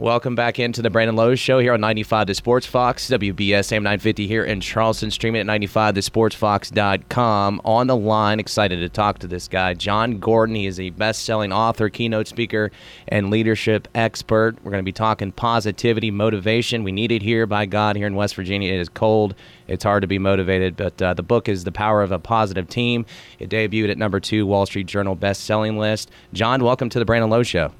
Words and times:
Welcome 0.00 0.34
back 0.34 0.58
into 0.58 0.80
the 0.80 0.88
Brandon 0.88 1.14
Lowe 1.14 1.34
Show 1.34 1.58
here 1.58 1.74
on 1.74 1.82
95 1.82 2.28
The 2.28 2.34
Sports 2.34 2.64
Fox, 2.64 3.10
WBS 3.10 3.70
AM 3.70 3.82
950 3.82 4.26
here 4.26 4.42
in 4.42 4.62
Charleston, 4.62 5.10
streaming 5.10 5.42
at 5.42 5.60
95thesportsfox.com. 5.60 7.60
On 7.66 7.86
the 7.86 7.96
line, 7.96 8.40
excited 8.40 8.80
to 8.80 8.88
talk 8.88 9.18
to 9.18 9.26
this 9.26 9.46
guy, 9.46 9.74
Jon 9.74 10.18
Gordon. 10.18 10.54
He 10.54 10.64
is 10.64 10.80
a 10.80 10.88
best 10.88 11.26
selling 11.26 11.52
author, 11.52 11.90
keynote 11.90 12.28
speaker, 12.28 12.70
and 13.08 13.28
leadership 13.28 13.88
expert. 13.94 14.56
We're 14.64 14.70
going 14.70 14.82
to 14.82 14.88
be 14.88 14.92
talking 14.92 15.32
positivity, 15.32 16.10
motivation. 16.10 16.82
We 16.82 16.92
need 16.92 17.12
it 17.12 17.20
here, 17.20 17.46
by 17.46 17.66
God, 17.66 17.94
here 17.94 18.06
in 18.06 18.14
West 18.14 18.36
Virginia. 18.36 18.72
It 18.72 18.80
is 18.80 18.88
cold. 18.88 19.34
It's 19.68 19.84
hard 19.84 20.00
to 20.00 20.08
be 20.08 20.18
motivated, 20.18 20.78
but 20.78 21.02
uh, 21.02 21.12
the 21.12 21.22
book 21.22 21.46
is 21.46 21.64
The 21.64 21.72
Power 21.72 22.02
of 22.02 22.10
a 22.10 22.18
Positive 22.18 22.66
Team. 22.66 23.04
It 23.38 23.50
debuted 23.50 23.90
at 23.90 23.98
number 23.98 24.18
two 24.18 24.46
Wall 24.46 24.64
Street 24.64 24.86
Journal 24.86 25.14
best 25.14 25.44
selling 25.44 25.76
list. 25.76 26.10
Jon, 26.32 26.64
welcome 26.64 26.88
to 26.88 26.98
the 26.98 27.04
Brandon 27.04 27.28
Lowe 27.28 27.42
Show. 27.42 27.70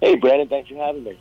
Hey, 0.00 0.16
Brandon, 0.16 0.48
thanks 0.48 0.68
for 0.68 0.76
having 0.76 1.04
me. 1.04 1.18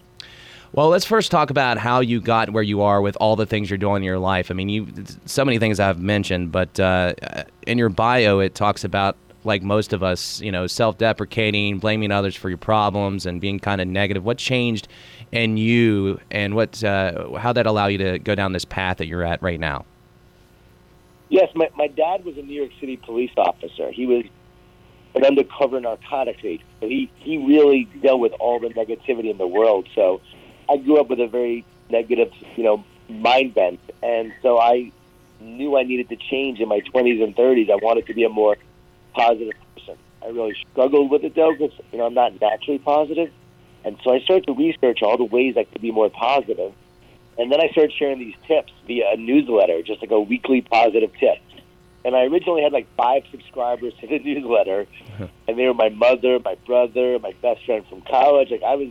Well, 0.73 0.89
let's 0.89 1.05
first 1.05 1.32
talk 1.32 1.50
about 1.50 1.78
how 1.78 2.02
you 2.02 2.20
got 2.20 2.50
where 2.50 2.64
you 2.64 2.82
are 2.82 3.01
with 3.01 3.15
all 3.21 3.38
the 3.38 3.46
things 3.46 3.70
you're 3.70 3.78
doing 3.78 3.98
in 3.98 4.04
your 4.04 4.20
life. 4.20 4.51
I 4.51 4.54
mean, 4.54 4.68
you 4.68 4.88
so 5.25 5.46
many 5.46 5.57
things 5.57 5.79
I've 5.79 6.01
mentioned, 6.01 6.51
but 6.51 6.78
uh, 6.79 7.14
in 7.65 7.78
your 7.78 7.89
bio 7.89 8.39
it 8.39 8.56
talks 8.56 8.84
about 8.84 9.15
like 9.46 9.61
most 9.61 9.93
of 9.93 10.04
us, 10.04 10.42
you 10.42 10.51
know, 10.51 10.68
self-deprecating, 10.68 11.78
blaming 11.78 12.11
others 12.11 12.36
for 12.36 12.50
your 12.50 12.57
problems, 12.57 13.25
and 13.25 13.39
being 13.39 13.60
kind 13.60 13.79
of 13.79 13.88
negative. 13.88 14.25
What 14.25 14.38
changed 14.38 14.87
in 15.32 15.56
you, 15.56 16.20
and 16.32 16.56
what 16.56 16.84
uh, 16.84 17.37
how 17.37 17.54
that 17.54 17.65
allow 17.65 17.87
you 17.87 18.00
to 18.00 18.20
go 18.20 18.36
down 18.36 18.51
this 18.51 18.65
path 18.65 18.98
that 18.98 19.07
you're 19.07 19.23
at 19.23 19.42
right 19.42 19.60
now? 19.60 19.86
Yes, 21.29 21.50
my 21.56 21.70
my 21.76 21.87
dad 21.87 22.26
was 22.26 22.37
a 22.37 22.42
New 22.42 22.54
York 22.56 22.71
City 22.79 22.98
police 22.98 23.32
officer. 23.37 23.92
He 23.92 24.06
was 24.06 24.26
an 25.15 25.24
undercover 25.24 25.79
narcotics 25.79 26.43
agent. 26.43 26.69
So 26.82 26.87
he 26.87 27.10
he 27.18 27.37
really 27.37 27.86
dealt 28.01 28.19
with 28.19 28.33
all 28.33 28.60
the 28.60 28.69
negativity 28.69 29.32
in 29.32 29.37
the 29.37 29.47
world. 29.47 29.87
So 29.96 30.21
I 30.69 30.78
grew 30.78 31.00
up 31.00 31.10
with 31.10 31.19
a 31.19 31.28
very 31.28 31.65
negative, 31.89 32.31
you 32.56 32.64
know, 32.64 32.83
mind 33.09 33.53
bent, 33.53 33.80
and 34.03 34.34
so 34.42 34.59
I 34.59 34.92
knew 35.40 35.78
I 35.78 35.84
needed 35.84 36.09
to 36.09 36.16
change 36.16 36.59
in 36.59 36.67
my 36.67 36.81
20s 36.81 37.23
and 37.23 37.36
30s. 37.36 37.70
I 37.70 37.75
wanted 37.75 38.08
to 38.08 38.14
be 38.14 38.23
a 38.23 38.30
more 38.30 38.58
positive 39.14 39.53
person. 39.75 39.98
I 40.23 40.28
really 40.28 40.56
struggled 40.72 41.12
with 41.12 41.23
it 41.23 41.36
though, 41.36 41.53
because 41.53 41.73
you 41.92 41.97
know 41.97 42.06
I'm 42.06 42.14
not 42.14 42.40
naturally 42.42 42.80
positive, 42.80 43.31
and 43.86 43.97
so 44.03 44.14
I 44.14 44.20
started 44.20 44.47
to 44.47 44.53
research 44.53 45.02
all 45.02 45.18
the 45.18 45.23
ways 45.23 45.56
I 45.58 45.64
could 45.64 45.81
be 45.81 45.92
more 45.92 46.09
positive. 46.09 46.73
And 47.38 47.52
then 47.52 47.59
I 47.59 47.68
started 47.68 47.92
sharing 47.92 48.20
these 48.20 48.36
tips 48.47 48.72
via 48.88 49.12
a 49.12 49.18
newsletter, 49.18 49.81
just 49.81 50.02
like 50.02 50.12
a 50.12 50.20
weekly 50.20 50.62
positive 50.62 51.12
tip 51.20 51.38
and 52.06 52.16
I 52.16 52.25
originally 52.25 52.61
had 52.61 52.72
like 52.72 52.88
five 52.95 53.23
subscribers 53.31 53.94
to 54.00 54.08
the 54.08 54.20
newsletter, 54.23 54.88
uh-huh. 55.14 55.28
and 55.48 55.58
they 55.58 55.66
were 55.66 55.73
my 55.73 55.89
mother, 55.89 56.39
my 56.39 56.56
brother, 56.66 57.17
my 57.20 57.34
best 57.42 57.66
friend 57.66 57.84
from 57.89 58.02
college. 58.02 58.52
Like 58.52 58.64
I 58.64 58.75
was 58.75 58.89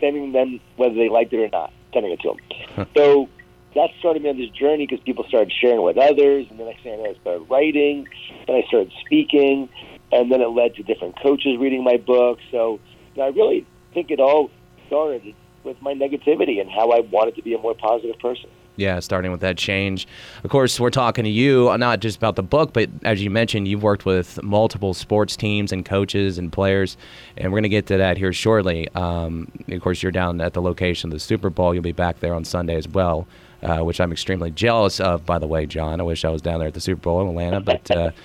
sending 0.00 0.32
them 0.32 0.60
whether 0.76 0.94
they 0.94 1.08
liked 1.08 1.32
it 1.32 1.38
or 1.38 1.48
not, 1.48 1.72
sending 1.92 2.12
it 2.12 2.20
to 2.20 2.36
them. 2.76 2.88
so 2.96 3.28
that 3.74 3.90
started 3.98 4.22
me 4.22 4.30
on 4.30 4.38
this 4.38 4.50
journey 4.50 4.86
because 4.86 5.02
people 5.04 5.24
started 5.28 5.52
sharing 5.52 5.82
with 5.82 5.98
others, 5.98 6.46
and 6.48 6.58
the 6.58 6.64
next 6.64 6.82
thing 6.82 6.94
I 6.94 6.96
know, 6.96 7.10
I 7.10 7.20
started 7.20 7.50
writing, 7.50 8.06
then 8.46 8.56
I 8.56 8.66
started 8.68 8.92
speaking, 9.04 9.68
and 10.12 10.30
then 10.30 10.40
it 10.40 10.48
led 10.48 10.76
to 10.76 10.82
different 10.84 11.20
coaches 11.20 11.58
reading 11.58 11.82
my 11.82 11.96
book. 11.96 12.38
So 12.52 12.80
I 13.20 13.26
really 13.26 13.66
think 13.92 14.10
it 14.10 14.20
all 14.20 14.50
started 14.86 15.34
with 15.64 15.82
my 15.82 15.94
negativity 15.94 16.60
and 16.60 16.70
how 16.70 16.90
I 16.90 17.00
wanted 17.00 17.34
to 17.36 17.42
be 17.42 17.54
a 17.54 17.58
more 17.58 17.74
positive 17.74 18.18
person. 18.20 18.48
Yeah, 18.76 19.00
starting 19.00 19.30
with 19.30 19.40
that 19.40 19.56
change. 19.56 20.06
Of 20.44 20.50
course, 20.50 20.78
we're 20.78 20.90
talking 20.90 21.24
to 21.24 21.30
you 21.30 21.70
uh, 21.70 21.76
not 21.78 22.00
just 22.00 22.18
about 22.18 22.36
the 22.36 22.42
book, 22.42 22.74
but 22.74 22.90
as 23.04 23.22
you 23.22 23.30
mentioned, 23.30 23.68
you've 23.68 23.82
worked 23.82 24.04
with 24.04 24.42
multiple 24.42 24.92
sports 24.92 25.34
teams 25.34 25.72
and 25.72 25.84
coaches 25.84 26.36
and 26.36 26.52
players, 26.52 26.98
and 27.38 27.52
we're 27.52 27.56
going 27.56 27.62
to 27.64 27.68
get 27.70 27.86
to 27.86 27.96
that 27.96 28.18
here 28.18 28.34
shortly. 28.34 28.88
Um, 28.94 29.50
of 29.68 29.80
course, 29.80 30.02
you're 30.02 30.12
down 30.12 30.40
at 30.42 30.52
the 30.52 30.60
location 30.60 31.08
of 31.08 31.14
the 31.14 31.20
Super 31.20 31.48
Bowl. 31.48 31.72
You'll 31.72 31.82
be 31.82 31.92
back 31.92 32.20
there 32.20 32.34
on 32.34 32.44
Sunday 32.44 32.76
as 32.76 32.86
well, 32.86 33.26
uh, 33.62 33.78
which 33.78 33.98
I'm 33.98 34.12
extremely 34.12 34.50
jealous 34.50 35.00
of, 35.00 35.24
by 35.24 35.38
the 35.38 35.46
way, 35.46 35.64
John. 35.64 35.98
I 35.98 36.04
wish 36.04 36.26
I 36.26 36.28
was 36.28 36.42
down 36.42 36.58
there 36.58 36.68
at 36.68 36.74
the 36.74 36.80
Super 36.80 37.00
Bowl 37.00 37.22
in 37.22 37.28
Atlanta, 37.28 37.60
but. 37.60 37.90
Uh, 37.90 38.10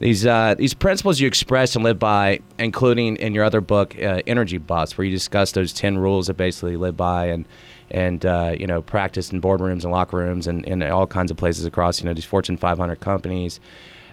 these 0.00 0.26
uh, 0.26 0.54
these 0.58 0.74
principles 0.74 1.20
you 1.20 1.28
express 1.28 1.76
and 1.76 1.84
live 1.84 1.98
by, 1.98 2.40
including 2.58 3.16
in 3.16 3.32
your 3.32 3.44
other 3.44 3.60
book, 3.60 3.96
uh, 4.02 4.22
Energy 4.26 4.58
Bus, 4.58 4.98
where 4.98 5.04
you 5.04 5.12
discuss 5.12 5.52
those 5.52 5.72
ten 5.72 5.96
rules 5.96 6.26
that 6.26 6.34
basically 6.34 6.76
live 6.76 6.96
by 6.96 7.26
and 7.26 7.46
and 7.90 8.24
uh, 8.24 8.54
you 8.58 8.66
know 8.66 8.82
practice 8.82 9.30
in 9.30 9.40
boardrooms 9.40 9.82
and 9.82 9.92
locker 9.92 10.16
rooms 10.16 10.46
and 10.46 10.64
in 10.64 10.82
all 10.82 11.06
kinds 11.06 11.30
of 11.30 11.36
places 11.36 11.64
across 11.64 12.00
you 12.00 12.06
know 12.06 12.14
these 12.14 12.24
Fortune 12.24 12.56
500 12.56 13.00
companies. 13.00 13.60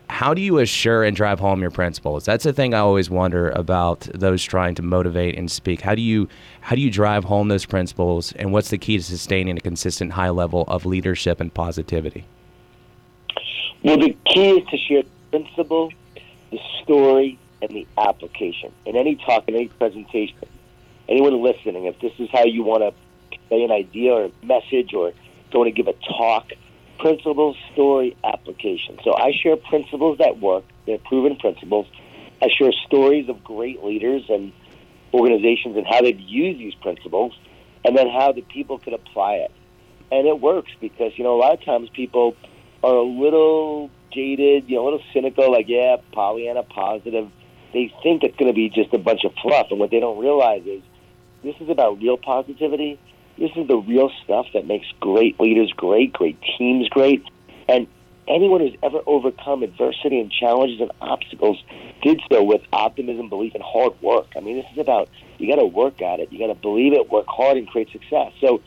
How 0.10 0.34
do 0.34 0.42
you 0.42 0.60
assure 0.60 1.06
and 1.06 1.16
drive 1.16 1.40
home 1.40 1.62
your 1.62 1.72
principles? 1.72 2.26
That's 2.26 2.44
the 2.44 2.52
thing 2.52 2.74
I 2.74 2.80
always 2.80 3.10
wonder 3.10 3.50
about 3.52 4.02
those 4.14 4.44
trying 4.44 4.76
to 4.76 4.82
motivate 4.82 5.38
and 5.38 5.50
speak. 5.50 5.80
How 5.80 5.96
do 5.96 6.02
you 6.02 6.28
how 6.60 6.76
do 6.76 6.82
you 6.82 6.92
drive 6.92 7.24
home 7.24 7.48
those 7.48 7.66
principles, 7.66 8.34
and 8.34 8.52
what's 8.52 8.70
the 8.70 8.78
key 8.78 8.98
to 8.98 9.04
sustaining 9.04 9.58
a 9.58 9.62
consistent 9.62 10.12
high 10.12 10.30
level 10.30 10.66
of 10.68 10.86
leadership 10.86 11.40
and 11.40 11.54
positivity? 11.54 12.26
Well, 13.84 13.98
the 13.98 14.16
key 14.26 14.50
is 14.50 14.68
to 14.68 14.78
share 14.78 15.04
the 15.04 15.40
principle, 15.40 15.92
the 16.52 16.60
story, 16.84 17.40
and 17.62 17.72
the 17.72 17.88
application. 17.98 18.72
In 18.86 18.96
any 18.96 19.16
talk, 19.16 19.46
in 19.48 19.56
any 19.56 19.70
presentation, 19.70 20.38
anyone 21.08 21.42
listening, 21.42 21.86
if 21.86 22.00
this 22.00 22.14
is 22.20 22.30
how 22.32 22.44
you 22.44 22.64
want 22.64 22.84
to 22.84 22.94
say 23.52 23.64
an 23.64 23.72
idea 23.72 24.14
or 24.14 24.26
a 24.26 24.46
message 24.46 24.94
or 24.94 25.12
going 25.52 25.74
to 25.74 25.76
give 25.76 25.88
a 25.88 25.94
talk. 25.94 26.48
Principles, 27.00 27.58
story, 27.74 28.16
application. 28.24 28.98
So 29.04 29.14
I 29.14 29.32
share 29.32 29.58
principles 29.58 30.20
that 30.20 30.40
work. 30.40 30.64
They're 30.86 31.00
proven 31.00 31.36
principles. 31.36 31.88
I 32.42 32.48
share 32.58 32.72
stories 32.88 33.28
of 33.30 33.44
great 33.44 33.84
leaders 33.84 34.24
and 34.30 34.54
organizations 35.14 35.78
and 35.78 35.86
how 35.86 36.02
they've 36.02 36.20
used 36.20 36.60
these 36.60 36.76
principles 36.76 37.34
and 37.84 37.98
then 37.98 38.08
how 38.08 38.32
the 38.32 38.42
people 38.42 38.80
could 38.80 38.94
apply 38.94 39.34
it. 39.36 39.52
And 40.12 40.28
it 40.28 40.40
works 40.40 40.72
because, 40.80 41.12
you 41.18 41.24
know, 41.24 41.36
a 41.36 41.40
lot 41.40 41.54
of 41.54 41.66
times 41.66 41.90
people 41.90 42.36
are 42.84 42.96
a 42.96 43.04
little 43.04 43.90
jaded, 44.12 44.70
you 44.70 44.76
know, 44.76 44.84
a 44.84 44.86
little 44.86 45.04
cynical, 45.14 45.52
like, 45.52 45.68
yeah, 45.68 45.98
Pollyanna 46.12 46.64
positive. 46.64 47.30
They 47.74 47.94
think 48.04 48.24
it's 48.24 48.36
going 48.38 48.52
to 48.52 48.56
be 48.56 48.70
just 48.70 48.94
a 48.94 48.98
bunch 48.98 49.24
of 49.24 49.34
fluff. 49.42 49.68
And 49.72 49.80
what 49.80 49.90
they 49.90 50.00
don't 50.00 50.20
realize 50.20 50.64
is 50.66 50.84
this 51.44 51.56
is 51.62 51.70
about 51.70 52.00
real 52.00 52.18
positivity 52.18 53.00
this 53.42 53.52
is 53.56 53.68
the 53.68 53.78
real 53.78 54.12
stuff 54.24 54.46
that 54.54 54.68
makes 54.68 54.86
great 55.00 55.40
leaders 55.40 55.74
great, 55.76 56.14
great 56.14 56.38
teams 56.58 56.88
great. 56.90 57.24
And 57.68 57.88
anyone 58.28 58.62
who's 58.62 58.78
ever 58.84 59.00
overcome 59.08 59.64
adversity 59.64 60.20
and 60.20 60.32
challenges 60.32 60.80
and 60.80 60.92
obstacles 61.02 61.58
did 62.04 62.22
so 62.32 62.44
with 62.44 62.62
optimism, 62.72 63.30
belief, 63.30 63.56
and 63.56 63.64
hard 63.64 64.00
work. 64.00 64.28
I 64.38 64.42
mean, 64.42 64.58
this 64.58 64.68
is 64.74 64.78
about 64.78 65.10
you 65.40 65.48
got 65.48 65.60
to 65.60 65.66
work 65.66 66.04
at 66.04 66.20
it, 66.20 66.32
you 66.32 66.38
got 66.38 66.54
to 66.54 66.60
believe 66.60 66.94
it, 66.94 67.10
work 67.10 67.26
hard, 67.28 67.58
and 67.58 67.68
create 67.68 67.92
success. 67.92 68.32
So, 68.40 68.62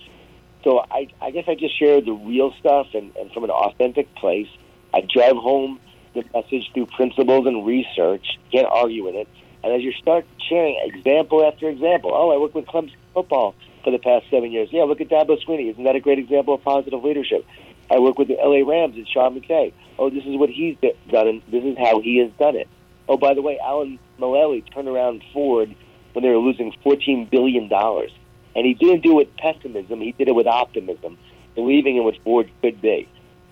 so 0.64 0.84
I, 0.90 1.06
I 1.22 1.30
guess 1.30 1.44
I 1.46 1.54
just 1.54 1.78
share 1.78 2.00
the 2.00 2.12
real 2.12 2.52
stuff 2.58 2.88
and, 2.94 3.14
and 3.16 3.30
from 3.30 3.44
an 3.44 3.50
authentic 3.50 4.12
place. 4.16 4.48
I 4.92 5.02
drive 5.02 5.36
home 5.36 5.78
the 6.14 6.24
message 6.34 6.70
through 6.74 6.86
principles 6.86 7.46
and 7.46 7.64
research. 7.64 8.26
Can't 8.50 8.66
argue 8.68 9.04
with 9.04 9.14
it. 9.14 9.28
And 9.62 9.72
as 9.72 9.82
you 9.82 9.92
start 9.92 10.26
sharing 10.48 10.80
example 10.84 11.46
after 11.46 11.68
example, 11.68 12.10
oh, 12.12 12.32
I 12.32 12.38
work 12.38 12.56
with 12.56 12.66
Clemson 12.66 12.92
football 13.14 13.54
for 13.84 13.90
the 13.90 13.98
past 13.98 14.26
seven 14.30 14.50
years. 14.50 14.70
Yeah, 14.72 14.84
look 14.84 15.00
at 15.00 15.08
Dabo 15.08 15.38
Swinney. 15.44 15.70
Isn't 15.70 15.84
that 15.84 15.94
a 15.94 16.00
great 16.00 16.18
example 16.18 16.54
of 16.54 16.64
positive 16.64 17.04
leadership? 17.04 17.46
I 17.90 17.98
work 17.98 18.18
with 18.18 18.28
the 18.28 18.36
LA 18.42 18.68
Rams 18.68 18.96
and 18.96 19.06
Sean 19.06 19.38
McVay. 19.38 19.72
Oh, 19.98 20.10
this 20.10 20.24
is 20.24 20.36
what 20.36 20.48
he's 20.48 20.76
done, 21.10 21.28
and 21.28 21.42
this 21.48 21.62
is 21.62 21.76
how 21.78 22.00
he 22.00 22.18
has 22.18 22.30
done 22.38 22.56
it. 22.56 22.68
Oh, 23.08 23.18
by 23.18 23.34
the 23.34 23.42
way, 23.42 23.58
Alan 23.62 23.98
Mulally 24.18 24.64
turned 24.72 24.88
around 24.88 25.22
Ford 25.32 25.74
when 26.14 26.22
they 26.22 26.30
were 26.30 26.38
losing 26.38 26.72
$14 26.84 27.30
billion. 27.30 27.70
And 28.56 28.66
he 28.66 28.74
didn't 28.74 29.02
do 29.02 29.20
it 29.20 29.28
with 29.28 29.36
pessimism, 29.36 30.00
he 30.00 30.12
did 30.12 30.28
it 30.28 30.34
with 30.34 30.46
optimism, 30.46 31.18
believing 31.54 31.96
in 31.96 32.04
what 32.04 32.16
Ford 32.22 32.50
could 32.62 32.80
be. 32.80 33.08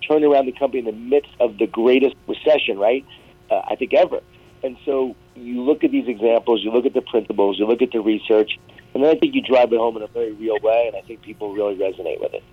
Turned 0.07 0.25
around 0.25 0.47
the 0.47 0.51
company 0.53 0.79
in 0.79 0.85
the 0.85 0.91
midst 0.91 1.31
of 1.39 1.57
the 1.57 1.67
greatest 1.67 2.15
recession, 2.27 2.79
right? 2.79 3.05
Uh, 3.51 3.61
I 3.69 3.75
think 3.75 3.93
ever. 3.93 4.21
And 4.63 4.77
so 4.85 5.15
you 5.35 5.61
look 5.61 5.83
at 5.83 5.91
these 5.91 6.07
examples, 6.07 6.63
you 6.63 6.71
look 6.71 6.85
at 6.85 6.93
the 6.93 7.01
principles, 7.01 7.59
you 7.59 7.67
look 7.67 7.81
at 7.81 7.91
the 7.91 7.99
research, 7.99 8.57
and 8.93 9.03
then 9.03 9.15
I 9.15 9.19
think 9.19 9.35
you 9.35 9.41
drive 9.41 9.73
it 9.73 9.77
home 9.77 9.97
in 9.97 10.03
a 10.03 10.07
very 10.07 10.31
real 10.33 10.59
way, 10.59 10.87
and 10.87 10.95
I 10.95 11.01
think 11.01 11.21
people 11.21 11.53
really 11.53 11.75
resonate 11.75 12.19
with 12.21 12.33
it. 12.33 12.43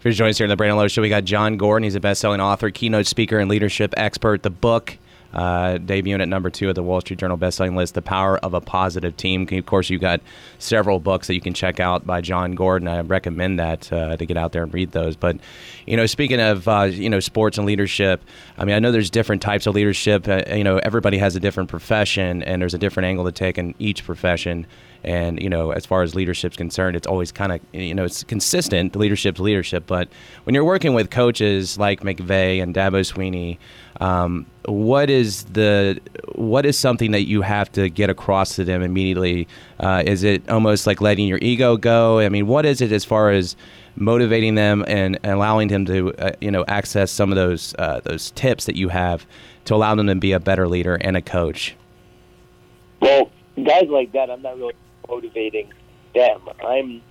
For 0.00 0.10
joining 0.10 0.30
us 0.30 0.38
here 0.38 0.44
in 0.44 0.50
the 0.50 0.56
Brandon 0.56 0.76
Lowe 0.76 0.88
Show, 0.88 1.02
we 1.02 1.08
got 1.08 1.24
Jon 1.24 1.56
Gordon. 1.56 1.84
He's 1.84 1.94
a 1.94 2.00
best-selling 2.00 2.40
author, 2.40 2.70
keynote 2.70 3.06
speaker, 3.06 3.38
and 3.38 3.50
leadership 3.50 3.94
expert. 3.96 4.42
The 4.42 4.50
book 4.50 4.98
uh, 5.34 5.78
debuting 5.78 6.20
at 6.20 6.28
number 6.28 6.48
two 6.48 6.68
at 6.68 6.76
the 6.76 6.82
Wall 6.82 7.00
Street 7.00 7.18
Journal 7.18 7.36
bestselling 7.36 7.76
list, 7.76 7.94
The 7.94 8.02
Power 8.02 8.38
of 8.38 8.54
a 8.54 8.60
Positive 8.60 9.16
Team. 9.16 9.48
Of 9.50 9.66
course, 9.66 9.90
you've 9.90 10.00
got 10.00 10.20
several 10.58 11.00
books 11.00 11.26
that 11.26 11.34
you 11.34 11.40
can 11.40 11.54
check 11.54 11.80
out 11.80 12.06
by 12.06 12.20
Jon 12.20 12.54
Gordon. 12.54 12.86
I 12.86 13.00
recommend 13.00 13.58
that 13.58 13.92
uh, 13.92 14.16
to 14.16 14.26
get 14.26 14.36
out 14.36 14.52
there 14.52 14.62
and 14.62 14.72
read 14.72 14.92
those. 14.92 15.16
But, 15.16 15.38
you 15.86 15.96
know, 15.96 16.06
speaking 16.06 16.40
of, 16.40 16.68
uh, 16.68 16.82
you 16.82 17.10
know, 17.10 17.18
sports 17.18 17.58
and 17.58 17.66
leadership, 17.66 18.22
I 18.56 18.64
mean, 18.64 18.76
I 18.76 18.78
know 18.78 18.92
there's 18.92 19.10
different 19.10 19.42
types 19.42 19.66
of 19.66 19.74
leadership. 19.74 20.28
Uh, 20.28 20.42
you 20.48 20.64
know, 20.64 20.78
everybody 20.78 21.18
has 21.18 21.34
a 21.34 21.40
different 21.40 21.68
profession, 21.68 22.42
and 22.44 22.62
there's 22.62 22.74
a 22.74 22.78
different 22.78 23.06
angle 23.06 23.24
to 23.24 23.32
take 23.32 23.58
in 23.58 23.74
each 23.80 24.04
profession. 24.04 24.66
And 25.04 25.40
you 25.40 25.48
know, 25.48 25.70
as 25.70 25.84
far 25.86 26.02
as 26.02 26.14
leadership's 26.14 26.56
concerned, 26.56 26.96
it's 26.96 27.06
always 27.06 27.32
kind 27.32 27.52
of 27.52 27.60
you 27.72 27.94
know 27.94 28.04
it's 28.04 28.24
consistent. 28.24 28.96
Leadership's 28.96 29.40
leadership, 29.40 29.84
but 29.86 30.08
when 30.44 30.54
you're 30.54 30.64
working 30.64 30.94
with 30.94 31.10
coaches 31.10 31.78
like 31.78 32.00
McVay 32.00 32.62
and 32.62 32.74
Dabo 32.74 33.00
Swinney, 33.00 33.58
um, 34.00 34.46
what 34.66 35.10
is 35.10 35.44
the 35.44 36.00
what 36.34 36.66
is 36.66 36.78
something 36.78 37.10
that 37.12 37.22
you 37.22 37.42
have 37.42 37.70
to 37.72 37.88
get 37.88 38.10
across 38.10 38.56
to 38.56 38.64
them 38.64 38.82
immediately? 38.82 39.46
Uh, 39.78 40.02
is 40.04 40.24
it 40.24 40.48
almost 40.48 40.86
like 40.86 41.00
letting 41.00 41.28
your 41.28 41.38
ego 41.42 41.76
go? 41.76 42.20
I 42.20 42.28
mean, 42.28 42.46
what 42.46 42.66
is 42.66 42.80
it 42.80 42.92
as 42.92 43.04
far 43.04 43.30
as 43.30 43.56
motivating 43.96 44.54
them 44.56 44.84
and 44.88 45.18
allowing 45.24 45.68
them 45.68 45.84
to 45.86 46.12
uh, 46.14 46.32
you 46.40 46.50
know 46.50 46.64
access 46.66 47.10
some 47.10 47.30
of 47.30 47.36
those 47.36 47.74
uh, 47.78 48.00
those 48.04 48.30
tips 48.32 48.64
that 48.66 48.76
you 48.76 48.88
have 48.88 49.26
to 49.66 49.74
allow 49.74 49.94
them 49.94 50.06
to 50.06 50.14
be 50.14 50.32
a 50.32 50.40
better 50.40 50.68
leader 50.68 50.96
and 50.96 51.16
a 51.16 51.22
coach? 51.22 51.76
Well, 53.00 53.30
guys 53.62 53.88
like 53.88 54.12
that, 54.12 54.30
I'm 54.30 54.42
not 54.42 54.56
really 54.56 54.74
motivating 55.08 55.72
them. 56.14 56.40
I'm 56.64 57.02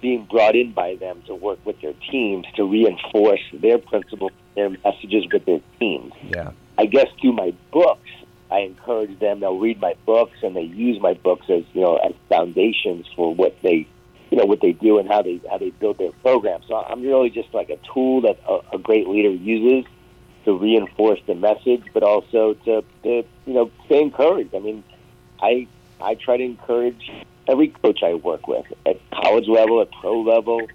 being 0.00 0.26
brought 0.30 0.56
in 0.56 0.72
by 0.72 0.96
them 0.96 1.22
to 1.26 1.34
work 1.34 1.58
with 1.64 1.80
their 1.80 1.94
teams 2.10 2.46
to 2.56 2.64
reinforce 2.64 3.40
their 3.52 3.78
principles, 3.78 4.32
their 4.54 4.70
messages 4.70 5.24
with 5.32 5.44
their 5.46 5.60
teams. 5.78 6.12
Yeah. 6.28 6.50
I 6.76 6.86
guess 6.86 7.06
through 7.20 7.32
my 7.32 7.54
books, 7.72 8.10
I 8.50 8.60
encourage 8.60 9.18
them. 9.18 9.40
They'll 9.40 9.58
read 9.58 9.80
my 9.80 9.94
books 10.04 10.36
and 10.42 10.54
they 10.54 10.62
use 10.62 11.00
my 11.00 11.14
books 11.14 11.46
as 11.48 11.62
you 11.72 11.80
know 11.80 11.96
as 11.96 12.12
foundations 12.28 13.06
for 13.16 13.34
what 13.34 13.56
they, 13.62 13.86
you 14.30 14.36
know, 14.36 14.44
what 14.44 14.60
they 14.60 14.72
do 14.72 14.98
and 14.98 15.08
how 15.08 15.22
they 15.22 15.40
how 15.48 15.58
they 15.58 15.70
build 15.70 15.98
their 15.98 16.12
program. 16.12 16.60
So 16.68 16.74
I'm 16.76 17.00
really 17.00 17.30
just 17.30 17.54
like 17.54 17.70
a 17.70 17.78
tool 17.94 18.22
that 18.22 18.38
a, 18.46 18.76
a 18.76 18.78
great 18.78 19.08
leader 19.08 19.30
uses 19.30 19.86
to 20.44 20.58
reinforce 20.58 21.20
the 21.26 21.34
message, 21.34 21.84
but 21.94 22.02
also 22.02 22.54
to, 22.54 22.84
to 23.04 23.24
you 23.46 23.54
know 23.54 23.70
stay 23.86 24.02
encouraged. 24.02 24.54
I 24.54 24.58
mean, 24.58 24.84
I 25.40 25.66
I 26.00 26.14
try 26.16 26.36
to 26.36 26.44
encourage 26.44 27.10
every 27.48 27.68
coach 27.68 28.02
I 28.02 28.14
work 28.14 28.46
with 28.48 28.66
at 28.86 29.00
college 29.10 29.48
level, 29.48 29.80
at 29.80 29.90
pro 29.92 30.20
level, 30.20 30.66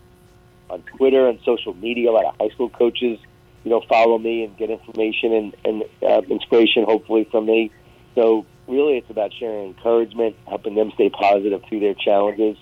on 0.69 0.83
Twitter 0.97 1.27
and 1.27 1.39
social 1.45 1.73
media. 1.75 2.09
A 2.09 2.13
lot 2.13 2.25
of 2.25 2.35
high 2.39 2.49
school 2.49 2.69
coaches, 2.69 3.19
you 3.63 3.71
know, 3.71 3.81
follow 3.87 4.17
me 4.17 4.43
and 4.43 4.57
get 4.57 4.69
information 4.69 5.33
and, 5.33 5.55
and 5.65 5.83
uh, 6.03 6.21
inspiration, 6.29 6.83
hopefully, 6.83 7.27
from 7.31 7.45
me. 7.45 7.71
So 8.15 8.45
really, 8.67 8.97
it's 8.97 9.09
about 9.09 9.31
sharing 9.33 9.67
encouragement, 9.67 10.35
helping 10.47 10.75
them 10.75 10.91
stay 10.95 11.09
positive 11.09 11.61
through 11.67 11.79
their 11.79 11.93
challenges, 11.93 12.57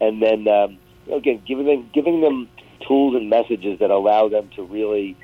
and 0.00 0.22
then 0.22 0.46
um, 0.48 0.78
again, 1.12 1.42
giving 1.46 1.66
them 1.66 1.90
giving 1.92 2.20
them 2.20 2.48
tools 2.86 3.14
and 3.14 3.28
messages 3.28 3.78
that 3.80 3.90
allow 3.90 4.28
them 4.28 4.50
to 4.56 4.62
really 4.62 5.16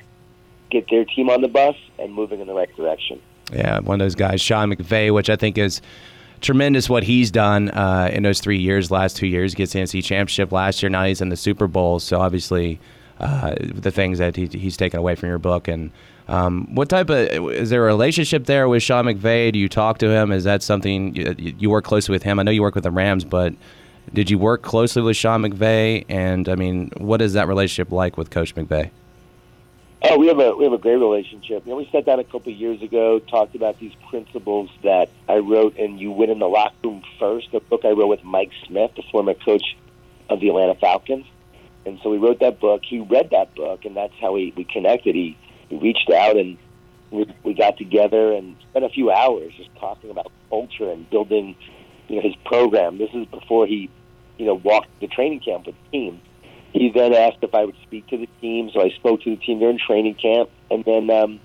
get 0.69 0.89
their 0.89 1.05
team 1.05 1.29
on 1.29 1.41
the 1.41 1.47
bus 1.47 1.75
and 1.97 2.13
moving 2.13 2.39
in 2.39 2.47
the 2.47 2.53
right 2.53 2.73
direction. 2.75 3.21
Yeah, 3.51 3.79
one 3.79 4.01
of 4.01 4.05
those 4.05 4.15
guys, 4.15 4.41
Sean 4.41 4.69
McVay, 4.69 5.13
which 5.13 5.29
I 5.29 5.37
think 5.37 5.57
is 5.57 5.81
tremendous 6.41 6.89
what 6.89 7.03
he's 7.03 7.31
done 7.31 7.69
uh, 7.69 8.09
in 8.11 8.23
those 8.23 8.39
three 8.39 8.59
years, 8.59 8.91
last 8.91 9.17
two 9.17 9.27
years. 9.27 9.55
Gets 9.55 9.73
the 9.73 9.79
NFC 9.79 10.03
championship 10.03 10.51
last 10.51 10.81
year. 10.81 10.89
Now 10.89 11.05
he's 11.05 11.21
in 11.21 11.29
the 11.29 11.37
Super 11.37 11.67
Bowl. 11.67 11.99
So 11.99 12.19
obviously, 12.19 12.79
uh, 13.19 13.55
the 13.59 13.91
things 13.91 14.19
that 14.19 14.35
he, 14.35 14.47
he's 14.47 14.77
taken 14.77 14.99
away 14.99 15.15
from 15.15 15.29
your 15.29 15.39
book 15.39 15.67
and. 15.67 15.91
Um, 16.29 16.75
what 16.75 16.89
type 16.89 17.09
of 17.09 17.29
is 17.53 17.69
there 17.69 17.83
a 17.83 17.85
relationship 17.85 18.47
there 18.47 18.67
with 18.67 18.83
Sean 18.83 19.05
McVay? 19.05 19.53
Do 19.53 19.59
you 19.59 19.69
talk 19.69 19.97
to 19.99 20.09
him? 20.09 20.33
Is 20.33 20.43
that 20.43 20.61
something 20.61 21.15
you, 21.15 21.33
you 21.57 21.69
work 21.69 21.85
closely 21.85 22.11
with 22.11 22.21
him? 22.21 22.37
I 22.37 22.43
know 22.43 22.51
you 22.51 22.61
work 22.61 22.75
with 22.75 22.83
the 22.83 22.91
Rams, 22.91 23.23
but 23.23 23.53
did 24.13 24.29
you 24.29 24.37
work 24.37 24.61
closely 24.61 25.01
with 25.01 25.15
Sean 25.15 25.41
McVay? 25.41 26.03
And 26.09 26.49
I 26.49 26.55
mean, 26.55 26.91
what 26.97 27.21
is 27.21 27.31
that 27.31 27.47
relationship 27.47 27.93
like 27.93 28.17
with 28.17 28.29
Coach 28.29 28.55
McVay? 28.55 28.91
Oh, 30.09 30.17
we 30.17 30.27
have 30.27 30.39
a 30.39 30.55
we 30.55 30.63
have 30.63 30.71
a 30.71 30.77
great 30.77 30.95
relationship. 30.95 31.65
You 31.65 31.71
know, 31.71 31.75
we 31.75 31.89
sat 31.91 32.05
down 32.05 32.19
a 32.19 32.23
couple 32.23 32.53
of 32.53 32.57
years 32.57 32.81
ago, 32.81 33.19
talked 33.19 33.55
about 33.55 33.77
these 33.77 33.91
principles 34.09 34.69
that 34.81 35.09
I 35.27 35.39
wrote 35.39 35.75
in 35.75 35.97
"You 35.97 36.11
Win 36.11 36.29
in 36.29 36.39
the 36.39 36.47
Locker 36.47 36.75
Room 36.81 37.03
First, 37.19 37.49
a 37.53 37.59
book 37.59 37.81
I 37.83 37.89
wrote 37.89 38.07
with 38.07 38.23
Mike 38.23 38.51
Smith, 38.65 38.91
the 38.95 39.03
former 39.11 39.33
coach 39.33 39.75
of 40.29 40.39
the 40.39 40.47
Atlanta 40.47 40.75
Falcons. 40.75 41.25
And 41.85 41.99
so 42.01 42.09
we 42.09 42.19
wrote 42.19 42.39
that 42.39 42.61
book. 42.61 42.83
He 42.85 42.99
read 42.99 43.31
that 43.31 43.53
book, 43.53 43.83
and 43.83 43.97
that's 43.97 44.13
how 44.21 44.31
we, 44.31 44.53
we 44.55 44.63
connected. 44.63 45.13
He, 45.13 45.37
he 45.67 45.77
reached 45.77 46.09
out, 46.09 46.37
and 46.37 46.57
we, 47.11 47.25
we 47.43 47.53
got 47.53 47.77
together 47.77 48.31
and 48.31 48.55
spent 48.69 48.85
a 48.85 48.89
few 48.89 49.11
hours 49.11 49.51
just 49.57 49.75
talking 49.75 50.09
about 50.09 50.31
culture 50.49 50.89
and 50.89 51.09
building, 51.09 51.55
you 52.07 52.15
know, 52.15 52.21
his 52.21 52.35
program. 52.45 52.97
This 52.97 53.09
is 53.13 53.25
before 53.25 53.67
he, 53.67 53.89
you 54.37 54.45
know, 54.45 54.53
walked 54.53 54.87
the 55.01 55.07
training 55.07 55.41
camp 55.41 55.65
with 55.65 55.75
the 55.75 55.91
team 55.91 56.21
he 56.73 56.91
then 56.93 57.13
asked 57.13 57.37
if 57.41 57.53
I 57.55 57.65
would 57.65 57.77
speak 57.83 58.07
to 58.07 58.17
the 58.17 58.27
team, 58.41 58.69
so 58.73 58.81
I 58.81 58.89
spoke 58.89 59.21
to 59.23 59.29
the 59.29 59.37
team 59.37 59.59
during 59.59 59.79
training 59.79 60.15
camp, 60.15 60.49
and 60.69 60.83
then 60.85 61.09
um, 61.09 61.39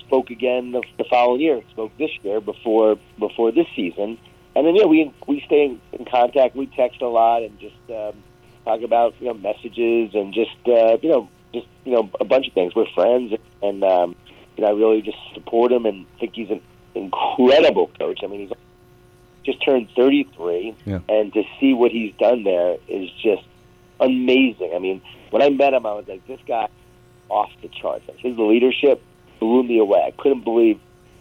spoke 0.00 0.30
again 0.30 0.72
the, 0.72 0.82
the 0.98 1.04
following 1.04 1.40
year. 1.40 1.62
Spoke 1.70 1.96
this 1.98 2.10
year 2.22 2.40
before 2.40 2.98
before 3.18 3.52
this 3.52 3.66
season, 3.74 4.18
and 4.54 4.66
then 4.66 4.76
yeah, 4.76 4.84
we 4.84 5.12
we 5.26 5.42
stay 5.46 5.78
in, 5.92 6.04
contact. 6.04 6.54
We 6.54 6.66
text 6.66 7.00
a 7.00 7.08
lot 7.08 7.42
and 7.42 7.58
just 7.58 7.74
um, 7.90 8.22
talk 8.64 8.82
about 8.82 9.14
you 9.20 9.28
know 9.28 9.34
messages 9.34 10.14
and 10.14 10.32
just 10.34 10.56
uh, 10.66 10.98
you 11.02 11.08
know 11.08 11.28
just 11.52 11.66
you 11.84 11.92
know 11.92 12.10
a 12.20 12.24
bunch 12.24 12.48
of 12.48 12.52
things. 12.52 12.74
We're 12.74 12.90
friends, 12.94 13.32
and 13.62 13.82
um, 13.84 14.16
you 14.56 14.62
know 14.64 14.68
I 14.68 14.72
really 14.72 15.02
just 15.02 15.18
support 15.34 15.72
him 15.72 15.86
and 15.86 16.06
think 16.18 16.34
he's 16.34 16.50
an 16.50 16.60
incredible 16.94 17.90
coach. 17.98 18.20
I 18.22 18.26
mean, 18.26 18.48
he's 18.48 18.56
just 19.44 19.64
turned 19.64 19.88
33, 19.96 20.76
yeah. 20.84 21.00
and 21.08 21.32
to 21.32 21.42
see 21.58 21.74
what 21.74 21.90
he's 21.90 22.14
done 22.18 22.44
there 22.44 22.76
is 22.86 23.10
just 23.22 23.42
amazing. 24.02 24.72
I 24.74 24.78
mean, 24.78 25.00
when 25.30 25.42
I 25.42 25.50
met 25.50 25.72
him, 25.72 25.86
I 25.86 25.94
was 25.94 26.06
like, 26.08 26.26
this 26.26 26.40
guy 26.46 26.68
off 27.28 27.50
the 27.62 27.68
charts. 27.68 28.04
Like, 28.08 28.18
his 28.18 28.36
leadership 28.36 29.02
blew 29.40 29.62
me 29.62 29.78
away. 29.78 30.04
I 30.06 30.10
couldn't 30.22 30.44
believe 30.44 30.78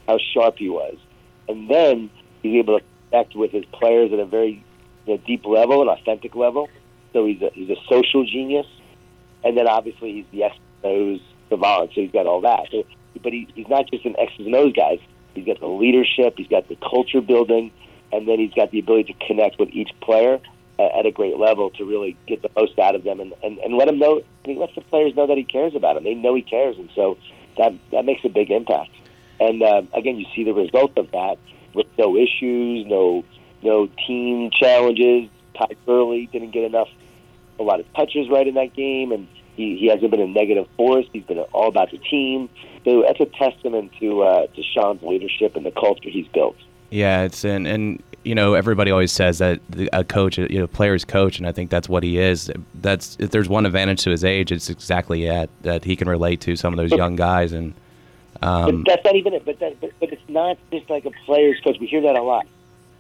how 0.08 0.18
sharp 0.34 0.58
he 0.58 0.70
was. 0.70 0.98
And 1.48 1.70
then 1.70 2.10
he's 2.42 2.56
able 2.56 2.80
to 2.80 2.86
connect 3.10 3.36
with 3.36 3.52
his 3.52 3.66
players 3.72 4.12
at 4.12 4.20
a 4.20 4.26
very 4.26 4.64
you 5.06 5.16
know, 5.16 5.24
deep 5.26 5.46
level, 5.46 5.82
an 5.82 5.90
authentic 5.90 6.36
level. 6.36 6.70
So 7.14 7.26
he's 7.26 7.42
a, 7.42 7.52
he's 7.54 7.70
a 7.70 7.78
social 7.90 8.26
genius. 8.26 8.68
And 9.44 9.58
then 9.58 9.68
obviously 9.68 10.14
he's 10.14 10.26
the 10.32 10.44
X 10.44 10.56
and 10.84 10.92
O's 10.92 11.22
savant, 11.50 11.92
so 11.94 12.02
he's 12.02 12.12
got 12.12 12.26
all 12.26 12.42
that. 12.42 12.68
So, 12.72 12.84
but 13.22 13.34
he, 13.34 13.48
he's 13.56 13.68
not 13.68 13.90
just 13.90 14.06
an 14.06 14.16
X's 14.18 14.46
and 14.46 14.56
O's 14.56 14.74
guy. 14.74 15.00
He's 15.34 15.46
got 15.46 15.60
the 15.60 15.68
leadership, 15.68 16.36
he's 16.38 16.48
got 16.48 16.68
the 16.68 16.76
culture 16.78 17.22
building, 17.22 17.72
and 18.12 18.28
then 18.28 18.38
he's 18.40 18.54
got 18.54 18.72
the 18.72 18.80
ability 18.80 19.14
to 19.14 19.26
connect 19.26 19.60
with 19.60 19.70
each 19.70 19.90
player 20.02 20.40
at 20.98 21.06
a 21.06 21.12
great 21.12 21.38
level 21.38 21.70
to 21.72 21.86
really 21.86 22.18
get 22.28 22.42
the 22.42 22.50
most 22.56 22.78
out 22.80 22.96
of 22.96 23.04
them 23.04 23.20
and, 23.20 23.34
and, 23.44 23.58
and 23.60 23.76
let 23.76 23.88
them 23.88 24.00
know 24.00 24.22
he 24.46 24.56
lets 24.56 24.76
the 24.76 24.82
players 24.82 25.16
know 25.16 25.28
that 25.28 25.38
he 25.38 25.44
cares 25.44 25.76
about 25.76 25.96
them. 25.96 26.04
They 26.04 26.16
know 26.16 26.36
he 26.36 26.42
cares, 26.42 26.78
and 26.78 26.90
so 26.96 27.18
that 27.58 27.74
that 27.92 28.06
makes 28.06 28.24
a 28.26 28.30
big 28.30 28.52
impact. 28.52 28.92
And 29.40 29.62
uh, 29.64 29.84
again, 29.94 30.18
you 30.18 30.26
see 30.36 30.44
the 30.44 30.54
result 30.54 30.98
of 30.98 31.12
that 31.12 31.38
with 31.74 31.88
no 31.98 32.16
issues, 32.16 32.86
no 32.86 33.24
no 33.64 33.88
team 34.08 34.50
challenges. 34.52 35.30
Todd 35.58 35.76
Gurley 35.86 36.28
didn't 36.32 36.52
get 36.52 36.64
enough 36.64 36.90
a 37.60 37.64
lot 37.64 37.80
of 37.80 37.94
touches 37.94 38.30
right 38.30 38.48
in 38.48 38.56
that 38.56 38.74
game, 38.74 39.12
and 39.12 39.28
he, 39.56 39.78
he 39.78 39.88
hasn't 39.88 40.10
been 40.12 40.22
a 40.22 40.28
negative 40.28 40.68
force. 40.78 41.06
He's 41.14 41.24
been 41.24 41.40
all 41.40 41.68
about 41.68 41.92
the 41.92 41.98
team. 41.98 42.50
So 42.86 43.04
that's 43.06 43.20
a 43.20 43.26
testament 43.26 43.92
to 44.00 44.24
uh, 44.24 44.48
to 44.48 44.64
Sean's 44.64 45.04
leadership 45.04 45.56
and 45.56 45.66
the 45.66 45.72
culture 45.72 46.10
he's 46.10 46.28
built. 46.28 46.58
Yeah, 46.90 47.24
it's 47.24 47.44
and 47.44 47.68
and 47.68 48.02
you 48.24 48.36
know 48.36 48.54
everybody 48.54 48.92
always 48.92 49.12
says 49.12 49.40
that 49.40 49.60
a 49.94 50.04
coach, 50.04 50.38
you 50.38 50.60
know, 50.60 50.68
player's 50.68 51.06
coach, 51.06 51.38
and 51.38 51.48
I 51.48 51.52
think 51.52 51.70
that's 51.70 51.90
what 51.90 52.04
he 52.04 52.18
is. 52.18 52.52
That's 52.76 53.18
if 53.20 53.32
there's 53.32 53.50
one 53.50 53.66
advantage 53.66 54.04
to 54.04 54.12
his 54.12 54.24
age, 54.24 54.52
it's 54.52 54.70
exactly 54.70 55.28
that 55.28 55.50
that 55.62 55.84
he 55.84 55.96
can 55.96 56.08
relate 56.08 56.42
to 56.42 56.56
some 56.56 56.74
of 56.74 56.78
those 56.78 56.92
young 56.92 57.16
guys 57.16 57.54
and. 57.54 57.74
Um, 58.44 58.84
but 58.84 58.92
that's 58.92 59.06
not 59.06 59.16
even 59.16 59.34
it. 59.34 59.46
But, 59.46 59.60
that, 59.60 59.80
but 59.80 59.92
but 60.00 60.12
it's 60.12 60.28
not 60.28 60.58
just 60.72 60.90
like 60.90 61.06
a 61.06 61.12
player's 61.26 61.60
coach. 61.60 61.78
We 61.80 61.86
hear 61.86 62.02
that 62.02 62.16
a 62.16 62.24
lot. 62.24 62.48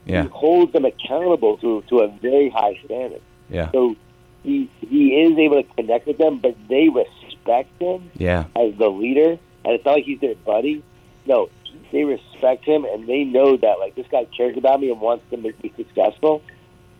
Yeah. 0.05 0.23
He 0.23 0.27
holds 0.29 0.73
them 0.73 0.85
accountable 0.85 1.57
to 1.57 1.81
to 1.89 1.99
a 1.99 2.07
very 2.07 2.49
high 2.49 2.79
standard. 2.85 3.21
Yeah. 3.49 3.71
So 3.71 3.95
he 4.43 4.69
he 4.81 5.21
is 5.21 5.37
able 5.37 5.63
to 5.63 5.69
connect 5.75 6.07
with 6.07 6.17
them, 6.17 6.39
but 6.39 6.55
they 6.67 6.89
respect 6.89 7.69
him. 7.81 8.11
Yeah. 8.15 8.45
As 8.55 8.75
the 8.75 8.89
leader, 8.89 9.39
and 9.65 9.73
it's 9.73 9.85
not 9.85 9.93
like 9.93 10.03
he's 10.03 10.19
their 10.19 10.35
buddy. 10.35 10.83
No, 11.25 11.49
they 11.91 12.03
respect 12.03 12.65
him 12.65 12.85
and 12.85 13.07
they 13.07 13.23
know 13.23 13.57
that 13.57 13.79
like 13.79 13.95
this 13.95 14.07
guy 14.11 14.25
cares 14.25 14.57
about 14.57 14.79
me 14.79 14.91
and 14.91 14.99
wants 14.99 15.23
to 15.31 15.37
make 15.37 15.61
me 15.63 15.73
successful, 15.75 16.41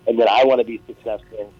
and 0.07 0.19
that 0.19 0.29
I 0.29 0.45
want 0.45 0.59
to 0.59 0.65
be 0.65 0.81
successful 0.87 1.53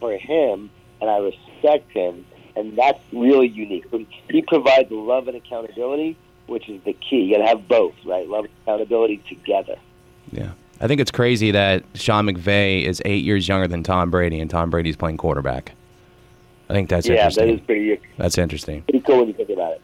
for 0.00 0.16
him, 0.16 0.70
and 1.00 1.10
I 1.10 1.18
respect 1.18 1.90
him, 1.92 2.26
and 2.56 2.76
that's 2.76 3.00
really 3.12 3.48
unique. 3.48 3.86
He 4.30 4.42
provides 4.42 4.90
love 4.90 5.28
and 5.28 5.36
accountability, 5.36 6.16
which 6.46 6.68
is 6.68 6.82
the 6.84 6.92
key. 6.92 7.22
You 7.22 7.36
got 7.36 7.42
to 7.42 7.48
have 7.48 7.68
both, 7.68 7.94
right? 8.04 8.28
Love 8.28 8.46
and 8.46 8.54
accountability 8.62 9.22
together. 9.28 9.76
Yeah. 10.30 10.52
I 10.80 10.86
think 10.88 11.00
it's 11.00 11.10
crazy 11.10 11.52
that 11.52 11.84
Sean 11.94 12.26
McVay 12.26 12.84
is 12.84 13.00
eight 13.04 13.24
years 13.24 13.46
younger 13.46 13.68
than 13.68 13.82
Tom 13.82 14.10
Brady, 14.10 14.40
and 14.40 14.50
Tom 14.50 14.70
Brady's 14.70 14.96
playing 14.96 15.16
quarterback. 15.16 15.72
I 16.68 16.72
think 16.72 16.88
that's 16.88 17.06
yeah, 17.06 17.14
interesting. 17.14 17.46
that 17.46 17.54
is 17.54 17.60
pretty. 17.60 18.00
That's 18.16 18.38
interesting. 18.38 18.82
Pretty 18.82 19.00
cool 19.00 19.18
when 19.18 19.28
you 19.28 19.34
think 19.34 19.50
about 19.50 19.72
it. 19.72 19.82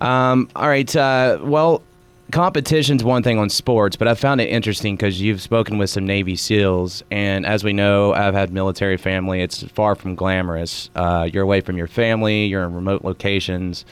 Um, 0.00 0.48
all 0.54 0.68
right. 0.68 0.94
Uh, 0.94 1.38
well, 1.42 1.82
competition's 2.30 3.04
one 3.04 3.22
thing 3.22 3.38
on 3.38 3.48
sports, 3.48 3.96
but 3.96 4.08
I 4.08 4.14
found 4.14 4.40
it 4.40 4.48
interesting 4.48 4.96
because 4.96 5.20
you've 5.20 5.40
spoken 5.40 5.78
with 5.78 5.90
some 5.90 6.06
Navy 6.06 6.36
SEALs, 6.36 7.04
and 7.10 7.46
as 7.46 7.62
we 7.62 7.72
know, 7.72 8.12
I've 8.12 8.34
had 8.34 8.52
military 8.52 8.96
family. 8.96 9.42
It's 9.42 9.62
far 9.64 9.94
from 9.94 10.14
glamorous. 10.14 10.90
Uh, 10.94 11.28
you're 11.32 11.44
away 11.44 11.60
from 11.60 11.76
your 11.76 11.86
family. 11.86 12.46
You're 12.46 12.64
in 12.64 12.74
remote 12.74 13.04
locations. 13.04 13.84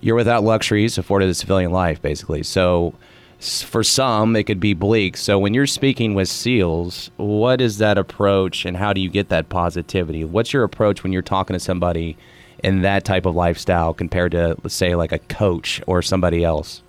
You're 0.00 0.16
without 0.16 0.44
luxuries 0.44 0.98
afforded 0.98 1.26
to 1.26 1.34
civilian 1.34 1.72
life, 1.72 2.00
basically. 2.02 2.42
So, 2.42 2.94
for 3.40 3.84
some 3.84 4.34
it 4.34 4.44
could 4.44 4.58
be 4.58 4.74
bleak. 4.74 5.16
So 5.16 5.38
when 5.38 5.54
you're 5.54 5.66
speaking 5.66 6.14
with 6.14 6.28
SEALs, 6.28 7.10
what 7.16 7.60
is 7.60 7.78
that 7.78 7.96
approach 7.96 8.64
and 8.64 8.76
how 8.76 8.92
do 8.92 9.00
you 9.00 9.08
get 9.08 9.28
that 9.28 9.48
positivity? 9.48 10.24
What's 10.24 10.52
your 10.52 10.64
approach 10.64 11.04
when 11.04 11.12
you're 11.12 11.22
talking 11.22 11.54
to 11.54 11.60
somebody 11.60 12.16
in 12.64 12.82
that 12.82 13.04
type 13.04 13.26
of 13.26 13.36
lifestyle 13.36 13.94
compared 13.94 14.32
to 14.32 14.56
say 14.66 14.96
like 14.96 15.12
a 15.12 15.20
coach 15.20 15.80
or 15.86 16.02
somebody 16.02 16.42
else? 16.42 16.82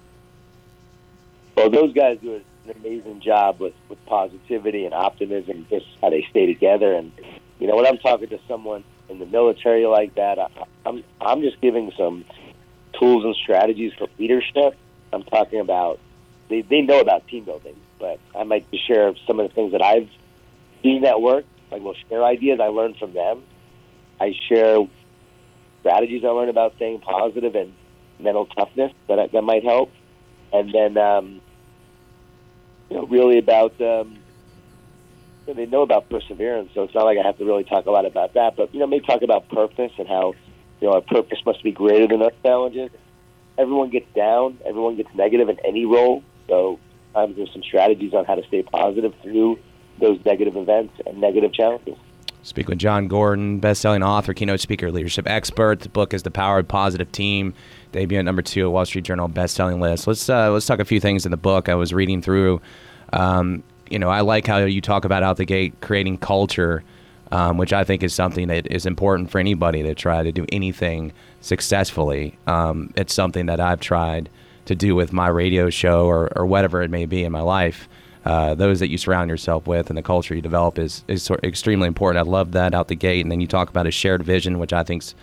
Well, 1.59 1.69
those 1.69 1.91
guys 1.91 2.17
do 2.21 2.35
an 2.35 2.73
amazing 2.73 3.19
job 3.19 3.59
with, 3.59 3.73
with 3.89 4.03
positivity 4.05 4.85
and 4.85 4.93
optimism, 4.93 5.67
just 5.69 5.85
how 6.01 6.09
they 6.09 6.25
stay 6.29 6.45
together. 6.45 6.93
And 6.93 7.11
you 7.59 7.67
know, 7.67 7.75
when 7.75 7.85
I'm 7.85 7.97
talking 7.97 8.29
to 8.29 8.39
someone 8.47 8.85
in 9.09 9.19
the 9.19 9.25
military 9.25 9.85
like 9.85 10.15
that, 10.15 10.39
I, 10.39 10.47
I'm 10.85 11.03
I'm 11.19 11.41
just 11.41 11.59
giving 11.59 11.91
some 11.97 12.23
tools 12.97 13.25
and 13.25 13.35
strategies 13.35 13.91
for 13.97 14.07
leadership. 14.17 14.77
I'm 15.11 15.23
talking 15.23 15.59
about 15.59 15.99
they, 16.47 16.61
they 16.61 16.79
know 16.79 17.01
about 17.01 17.27
team 17.27 17.43
building, 17.43 17.75
but 17.99 18.21
I 18.33 18.45
might 18.45 18.65
share 18.87 19.13
some 19.27 19.41
of 19.41 19.49
the 19.49 19.53
things 19.53 19.73
that 19.73 19.81
I've 19.81 20.09
seen 20.81 21.01
that 21.01 21.21
work. 21.21 21.43
Like 21.71 21.81
we'll 21.81 21.97
share 22.07 22.23
ideas 22.23 22.61
I 22.61 22.67
learned 22.67 22.95
from 22.95 23.11
them. 23.11 23.43
I 24.21 24.33
share 24.47 24.87
strategies 25.81 26.23
I 26.23 26.29
learned 26.29 26.51
about 26.51 26.77
staying 26.77 27.01
positive 27.01 27.53
and 27.55 27.73
mental 28.17 28.45
toughness 28.45 28.93
that 29.09 29.33
that 29.33 29.41
might 29.41 29.65
help, 29.65 29.91
and 30.53 30.73
then 30.73 30.97
um, 30.97 31.41
you 32.89 32.97
know 32.97 33.05
really 33.05 33.37
about 33.37 33.79
um, 33.81 34.17
they 35.45 35.65
know 35.65 35.81
about 35.81 36.09
perseverance. 36.09 36.71
So 36.73 36.83
it's 36.83 36.93
not 36.93 37.05
like 37.05 37.17
I 37.17 37.23
have 37.23 37.37
to 37.37 37.45
really 37.45 37.63
talk 37.63 37.85
a 37.85 37.91
lot 37.91 38.05
about 38.05 38.33
that, 38.33 38.55
but 38.55 38.73
you 38.73 38.79
know 38.79 38.87
maybe 38.87 39.05
talk 39.05 39.21
about 39.21 39.49
purpose 39.49 39.91
and 39.97 40.07
how 40.07 40.33
you 40.81 40.87
know 40.87 40.93
our 40.95 41.01
purpose 41.01 41.39
must 41.45 41.63
be 41.63 41.71
greater 41.71 42.07
than 42.07 42.21
our 42.21 42.31
challenges. 42.43 42.91
Everyone 43.57 43.89
gets 43.89 44.11
down. 44.13 44.57
Everyone 44.65 44.95
gets 44.95 45.13
negative 45.15 45.49
in 45.49 45.59
any 45.65 45.85
role. 45.85 46.23
So 46.47 46.79
um, 47.15 47.33
there's 47.35 47.51
some 47.51 47.63
strategies 47.63 48.13
on 48.13 48.25
how 48.25 48.35
to 48.35 48.43
stay 48.47 48.63
positive 48.63 49.13
through 49.21 49.59
those 49.99 50.23
negative 50.25 50.55
events 50.55 50.93
and 51.05 51.19
negative 51.19 51.53
challenges. 51.53 51.97
Speak 52.41 52.69
with 52.69 52.79
Jon 52.79 53.07
Gordon, 53.07 53.59
best-selling 53.59 54.01
author, 54.01 54.33
keynote 54.33 54.61
speaker, 54.61 54.91
leadership 54.91 55.27
expert. 55.27 55.81
The 55.81 55.89
book 55.89 56.13
is 56.13 56.23
The 56.23 56.31
Power 56.31 56.59
of 56.59 56.67
Positive 56.67 57.11
Team, 57.11 57.53
debut 57.91 58.17
at 58.17 58.25
number 58.25 58.41
two 58.41 58.65
at 58.65 58.71
Wall 58.71 58.85
Street 58.85 59.03
Journal 59.03 59.27
best-selling 59.27 59.81
list. 59.81 60.07
Let's 60.07 60.29
uh, 60.29 60.51
let's 60.51 60.65
talk 60.65 60.79
a 60.79 60.85
few 60.85 60.99
things 60.99 61.25
in 61.25 61.31
the 61.31 61.37
book. 61.37 61.67
I 61.67 61.75
was 61.75 61.93
reading 61.93 62.21
through. 62.21 62.61
Um, 63.11 63.63
you 63.89 63.99
know, 63.99 64.09
I 64.09 64.21
like 64.21 64.47
how 64.47 64.59
you 64.59 64.81
talk 64.81 65.03
about 65.03 65.21
out 65.21 65.37
the 65.37 65.45
gate 65.45 65.73
creating 65.81 66.19
culture, 66.19 66.83
um, 67.31 67.57
which 67.57 67.73
I 67.73 67.83
think 67.83 68.03
is 68.03 68.13
something 68.13 68.47
that 68.47 68.67
is 68.71 68.85
important 68.85 69.31
for 69.31 69.39
anybody 69.39 69.83
to 69.83 69.93
try 69.93 70.23
to 70.23 70.31
do 70.31 70.45
anything 70.49 71.11
successfully. 71.41 72.37
Um, 72.47 72.93
it's 72.95 73.13
something 73.13 73.47
that 73.47 73.59
I've 73.59 73.81
tried 73.81 74.29
to 74.65 74.75
do 74.75 74.95
with 74.95 75.11
my 75.11 75.27
radio 75.27 75.69
show 75.69 76.05
or, 76.05 76.31
or 76.37 76.45
whatever 76.45 76.83
it 76.83 76.91
may 76.91 77.05
be 77.05 77.23
in 77.23 77.31
my 77.31 77.41
life. 77.41 77.89
Uh, 78.25 78.53
those 78.53 78.79
that 78.79 78.89
you 78.89 78.97
surround 78.97 79.29
yourself 79.29 79.65
with 79.65 79.89
and 79.89 79.97
the 79.97 80.03
culture 80.03 80.35
you 80.35 80.41
develop 80.41 80.77
is, 80.77 81.03
is 81.07 81.23
sort 81.23 81.43
extremely 81.43 81.87
important. 81.87 82.25
I 82.25 82.29
love 82.29 82.51
that 82.51 82.73
out 82.73 82.89
the 82.89 82.95
gate. 82.95 83.21
And 83.21 83.31
then 83.31 83.39
you 83.39 83.47
talk 83.47 83.69
about 83.69 83.87
a 83.87 83.91
shared 83.91 84.23
vision, 84.23 84.59
which 84.59 84.73
I 84.73 84.83
think 84.83 85.03
is 85.03 85.15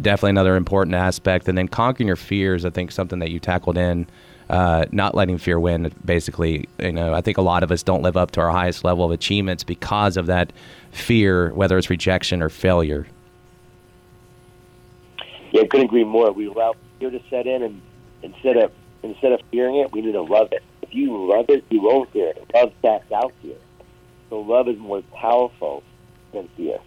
definitely 0.00 0.30
another 0.30 0.56
important 0.56 0.94
aspect. 0.94 1.48
And 1.48 1.58
then 1.58 1.68
conquering 1.68 2.06
your 2.06 2.16
fears, 2.16 2.64
I 2.64 2.70
think 2.70 2.90
something 2.90 3.18
that 3.18 3.30
you 3.30 3.38
tackled 3.38 3.76
in, 3.76 4.06
uh, 4.48 4.86
not 4.92 5.14
letting 5.14 5.36
fear 5.36 5.60
win. 5.60 5.92
Basically, 6.04 6.68
you 6.78 6.92
know, 6.92 7.12
I 7.12 7.20
think 7.20 7.36
a 7.36 7.42
lot 7.42 7.62
of 7.62 7.70
us 7.70 7.82
don't 7.82 8.02
live 8.02 8.16
up 8.16 8.30
to 8.32 8.40
our 8.40 8.50
highest 8.50 8.82
level 8.82 9.04
of 9.04 9.10
achievements 9.10 9.62
because 9.62 10.16
of 10.16 10.26
that 10.26 10.52
fear, 10.90 11.52
whether 11.52 11.76
it's 11.76 11.90
rejection 11.90 12.42
or 12.42 12.48
failure. 12.48 13.06
Yeah, 15.52 15.62
I 15.62 15.66
couldn't 15.66 15.86
agree 15.86 16.04
more. 16.04 16.32
We 16.32 16.46
allow 16.46 16.74
fear 16.98 17.10
to 17.10 17.20
set 17.30 17.46
in, 17.46 17.62
and 17.62 17.82
instead 18.22 18.56
of 18.56 18.72
instead 19.02 19.32
of 19.32 19.40
fearing 19.50 19.76
it, 19.76 19.92
we 19.92 20.00
need 20.00 20.12
to 20.12 20.22
love 20.22 20.48
it. 20.52 20.62
If 20.88 20.94
you 20.94 21.28
love 21.28 21.46
it, 21.48 21.64
you 21.70 21.82
won't 21.82 22.10
fear 22.12 22.28
it. 22.30 22.50
Love 22.54 22.72
casts 22.82 23.12
out 23.12 23.32
fear. 23.42 23.56
So 24.30 24.40
love 24.40 24.68
is 24.68 24.78
more 24.78 25.02
powerful 25.14 25.82
than 26.32 26.48
fear. 26.56 26.78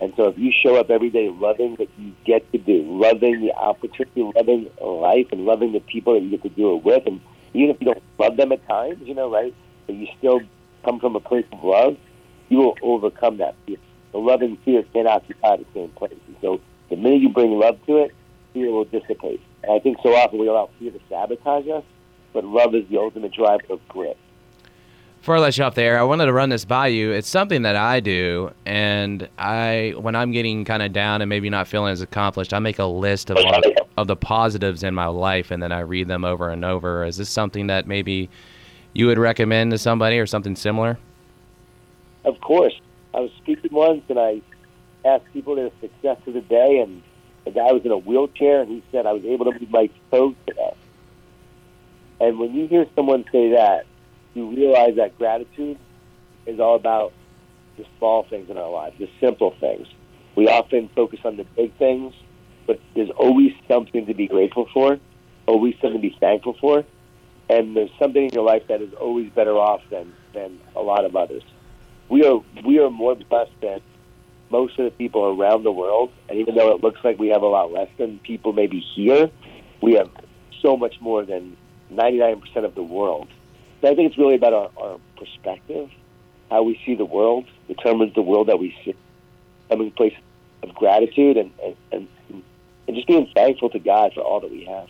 And 0.00 0.12
so 0.16 0.28
if 0.28 0.38
you 0.38 0.52
show 0.62 0.76
up 0.76 0.90
every 0.90 1.10
day 1.10 1.28
loving 1.30 1.74
what 1.76 1.88
you 1.98 2.14
get 2.24 2.50
to 2.52 2.58
do, 2.58 2.82
loving 2.86 3.40
the 3.40 3.52
opportunity, 3.54 4.22
loving 4.36 4.70
life, 4.80 5.26
and 5.32 5.44
loving 5.44 5.72
the 5.72 5.80
people 5.80 6.14
that 6.14 6.22
you 6.22 6.30
get 6.30 6.42
to 6.42 6.48
do 6.50 6.76
it 6.76 6.84
with, 6.84 7.06
and 7.06 7.20
even 7.54 7.70
if 7.74 7.80
you 7.80 7.86
don't 7.86 8.02
love 8.18 8.36
them 8.36 8.52
at 8.52 8.66
times, 8.68 8.98
you 9.02 9.14
know, 9.14 9.30
right, 9.30 9.54
but 9.86 9.96
you 9.96 10.06
still 10.18 10.40
come 10.84 11.00
from 11.00 11.16
a 11.16 11.20
place 11.20 11.46
of 11.52 11.64
love, 11.64 11.96
you 12.48 12.58
will 12.58 12.76
overcome 12.82 13.38
that 13.38 13.54
fear. 13.66 13.78
The 14.12 14.18
love 14.18 14.42
and 14.42 14.58
fear 14.64 14.82
cannot 14.92 15.22
occupy 15.22 15.56
the 15.56 15.66
same 15.74 15.90
place. 15.90 16.18
And 16.26 16.36
so 16.40 16.60
the 16.90 16.96
minute 16.96 17.20
you 17.20 17.30
bring 17.30 17.58
love 17.58 17.78
to 17.86 18.04
it, 18.04 18.14
fear 18.52 18.70
will 18.70 18.84
dissipate. 18.84 19.40
And 19.62 19.72
I 19.72 19.80
think 19.80 19.98
so 20.02 20.14
often 20.14 20.38
we 20.38 20.46
allow 20.46 20.70
fear 20.78 20.92
to 20.92 21.00
sabotage 21.08 21.66
us, 21.68 21.84
but 22.32 22.44
love 22.44 22.74
is 22.74 22.86
the 22.88 22.98
ultimate 22.98 23.32
driver 23.32 23.64
of 23.70 23.86
grit. 23.88 24.16
Before 25.20 25.36
I 25.36 25.40
let 25.40 25.58
you 25.58 25.64
off 25.64 25.74
there, 25.74 25.98
I 25.98 26.04
wanted 26.04 26.26
to 26.26 26.32
run 26.32 26.48
this 26.48 26.64
by 26.64 26.86
you. 26.86 27.10
It's 27.10 27.28
something 27.28 27.62
that 27.62 27.76
I 27.76 28.00
do, 28.00 28.52
and 28.64 29.28
I, 29.36 29.94
when 29.98 30.14
I'm 30.14 30.30
getting 30.30 30.64
kind 30.64 30.82
of 30.82 30.92
down 30.92 31.22
and 31.22 31.28
maybe 31.28 31.50
not 31.50 31.66
feeling 31.66 31.92
as 31.92 32.00
accomplished, 32.00 32.54
I 32.54 32.60
make 32.60 32.78
a 32.78 32.84
list 32.84 33.30
of 33.30 33.36
all, 33.36 33.60
of 33.96 34.06
the 34.06 34.16
positives 34.16 34.84
in 34.84 34.94
my 34.94 35.06
life, 35.06 35.50
and 35.50 35.62
then 35.62 35.72
I 35.72 35.80
read 35.80 36.06
them 36.06 36.24
over 36.24 36.48
and 36.48 36.64
over. 36.64 37.04
Is 37.04 37.16
this 37.16 37.28
something 37.28 37.66
that 37.66 37.86
maybe 37.86 38.30
you 38.92 39.06
would 39.06 39.18
recommend 39.18 39.72
to 39.72 39.78
somebody, 39.78 40.18
or 40.18 40.26
something 40.26 40.54
similar? 40.56 40.98
Of 42.24 42.40
course. 42.40 42.80
I 43.12 43.20
was 43.20 43.30
speaking 43.38 43.72
once, 43.72 44.02
and 44.08 44.18
I 44.18 44.40
asked 45.04 45.24
people 45.32 45.56
their 45.56 45.70
success 45.80 46.18
of 46.26 46.34
the 46.34 46.42
day, 46.42 46.78
and 46.78 47.02
the 47.44 47.50
guy 47.50 47.72
was 47.72 47.84
in 47.84 47.90
a 47.90 47.98
wheelchair, 47.98 48.60
and 48.60 48.70
he 48.70 48.82
said, 48.92 49.04
I 49.04 49.12
was 49.12 49.24
able 49.24 49.46
to 49.46 49.58
move 49.58 49.70
my 49.70 49.90
toes 50.10 50.34
today. 50.46 50.74
And 52.20 52.38
when 52.38 52.54
you 52.54 52.66
hear 52.66 52.86
someone 52.94 53.24
say 53.30 53.52
that, 53.52 53.86
you 54.34 54.50
realize 54.50 54.96
that 54.96 55.16
gratitude 55.18 55.78
is 56.46 56.60
all 56.60 56.74
about 56.74 57.12
the 57.76 57.84
small 57.98 58.24
things 58.28 58.50
in 58.50 58.58
our 58.58 58.70
lives, 58.70 58.96
the 58.98 59.08
simple 59.20 59.54
things. 59.60 59.86
We 60.36 60.48
often 60.48 60.90
focus 60.94 61.20
on 61.24 61.36
the 61.36 61.44
big 61.56 61.76
things, 61.78 62.14
but 62.66 62.80
there's 62.94 63.10
always 63.10 63.52
something 63.66 64.06
to 64.06 64.14
be 64.14 64.26
grateful 64.26 64.68
for, 64.72 64.98
always 65.46 65.74
something 65.80 66.00
to 66.00 66.08
be 66.08 66.16
thankful 66.20 66.56
for, 66.60 66.84
and 67.48 67.76
there's 67.76 67.90
something 67.98 68.24
in 68.24 68.30
your 68.30 68.44
life 68.44 68.62
that 68.68 68.82
is 68.82 68.92
always 68.94 69.30
better 69.30 69.56
off 69.56 69.80
than, 69.90 70.12
than 70.34 70.60
a 70.76 70.80
lot 70.80 71.04
of 71.04 71.16
others. 71.16 71.42
We 72.08 72.24
are 72.24 72.40
we 72.64 72.78
are 72.78 72.90
more 72.90 73.14
blessed 73.14 73.52
than 73.60 73.80
most 74.50 74.78
of 74.78 74.84
the 74.86 74.90
people 74.90 75.24
around 75.24 75.62
the 75.62 75.72
world, 75.72 76.10
and 76.28 76.38
even 76.38 76.54
though 76.54 76.74
it 76.74 76.82
looks 76.82 77.00
like 77.04 77.18
we 77.18 77.28
have 77.28 77.42
a 77.42 77.46
lot 77.46 77.70
less 77.70 77.88
than 77.98 78.18
people 78.20 78.52
maybe 78.52 78.82
here, 78.94 79.30
we 79.82 79.94
have 79.94 80.10
so 80.62 80.76
much 80.76 80.94
more 81.00 81.24
than 81.24 81.56
99% 81.92 82.64
of 82.64 82.74
the 82.74 82.82
world. 82.82 83.28
I 83.82 83.94
think 83.94 84.10
it's 84.10 84.18
really 84.18 84.34
about 84.34 84.52
our, 84.52 84.70
our 84.76 84.98
perspective, 85.16 85.90
how 86.50 86.62
we 86.62 86.80
see 86.84 86.94
the 86.94 87.04
world 87.04 87.46
determines 87.68 88.14
the 88.14 88.22
world 88.22 88.48
that 88.48 88.58
we 88.58 88.76
see. 88.84 88.94
Coming 89.68 89.90
place 89.92 90.14
of 90.62 90.74
gratitude 90.74 91.36
and, 91.36 91.52
and, 91.62 91.76
and, 91.92 92.08
and 92.86 92.96
just 92.96 93.06
being 93.06 93.30
thankful 93.34 93.70
to 93.70 93.78
God 93.78 94.12
for 94.14 94.20
all 94.20 94.40
that 94.40 94.50
we 94.50 94.64
have. 94.64 94.88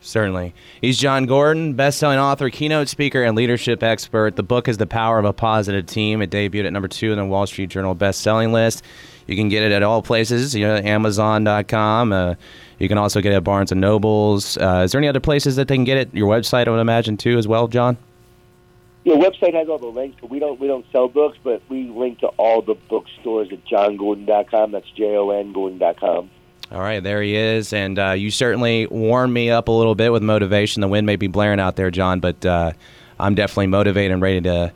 Certainly. 0.00 0.54
He's 0.80 0.98
Jon 0.98 1.26
Gordon, 1.26 1.74
best-selling 1.74 2.18
author, 2.18 2.48
keynote 2.48 2.88
speaker, 2.88 3.24
and 3.24 3.36
leadership 3.36 3.82
expert. 3.82 4.36
The 4.36 4.42
book 4.42 4.68
is 4.68 4.78
The 4.78 4.86
Power 4.86 5.18
of 5.18 5.24
a 5.24 5.32
Positive 5.32 5.84
Team. 5.84 6.22
It 6.22 6.30
debuted 6.30 6.66
at 6.66 6.72
number 6.72 6.88
two 6.88 7.10
on 7.12 7.18
the 7.18 7.26
Wall 7.26 7.46
Street 7.46 7.70
Journal 7.70 7.94
best-selling 7.94 8.52
list. 8.52 8.82
You 9.26 9.36
can 9.36 9.48
get 9.48 9.62
it 9.62 9.72
at 9.72 9.82
all 9.82 10.02
places, 10.02 10.54
you 10.54 10.66
know, 10.66 10.76
Amazon.com. 10.76 12.12
Uh, 12.12 12.34
you 12.78 12.88
can 12.88 12.98
also 12.98 13.20
get 13.20 13.32
it 13.32 13.36
at 13.36 13.44
Barnes 13.44 13.72
& 13.72 13.74
Nobles. 13.74 14.56
Uh, 14.56 14.82
is 14.84 14.92
there 14.92 15.00
any 15.00 15.08
other 15.08 15.20
places 15.20 15.56
that 15.56 15.68
they 15.68 15.74
can 15.74 15.84
get 15.84 15.96
it? 15.96 16.14
Your 16.14 16.28
website, 16.28 16.68
I 16.68 16.70
would 16.70 16.80
imagine, 16.80 17.16
too, 17.16 17.38
as 17.38 17.48
well, 17.48 17.68
Jon. 17.68 17.96
Your 19.04 19.18
website 19.18 19.54
has 19.54 19.68
all 19.68 19.78
the 19.78 19.86
links, 19.86 20.18
but 20.20 20.30
we 20.30 20.40
don't 20.40 20.58
we 20.58 20.66
don't 20.66 20.84
sell 20.90 21.06
books, 21.06 21.38
but 21.44 21.62
we 21.68 21.84
link 21.84 22.18
to 22.20 22.26
all 22.38 22.60
the 22.60 22.74
bookstores 22.74 23.52
at 23.52 23.64
jongordon.com. 23.64 24.72
That's 24.72 24.90
J-O-N 24.90 25.52
Gordon.com. 25.52 26.28
All 26.72 26.80
right, 26.80 27.00
there 27.00 27.22
he 27.22 27.36
is, 27.36 27.72
and 27.72 27.96
uh, 28.00 28.10
you 28.10 28.32
certainly 28.32 28.88
warmed 28.88 29.32
me 29.32 29.48
up 29.48 29.68
a 29.68 29.70
little 29.70 29.94
bit 29.94 30.12
with 30.12 30.24
motivation. 30.24 30.80
The 30.80 30.88
wind 30.88 31.06
may 31.06 31.14
be 31.14 31.28
blaring 31.28 31.60
out 31.60 31.76
there, 31.76 31.92
Jon, 31.92 32.18
but 32.18 32.44
uh, 32.44 32.72
I'm 33.20 33.36
definitely 33.36 33.68
motivated 33.68 34.10
and 34.10 34.20
ready 34.20 34.40
to 34.40 34.72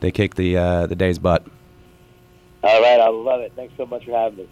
to 0.00 0.10
kick 0.10 0.36
the 0.36 0.56
uh, 0.56 0.86
the 0.86 0.94
day's 0.94 1.18
butt. 1.18 1.46
All 2.64 2.82
right, 2.82 3.00
I 3.00 3.10
love 3.10 3.42
it. 3.42 3.52
Thanks 3.56 3.74
so 3.76 3.86
much 3.86 4.04
for 4.06 4.12
having 4.12 4.38
me. 4.38 4.42